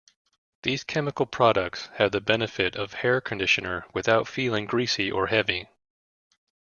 [0.63, 5.67] These chemical products have the benefits of hair conditioner without feeling greasy or heavy.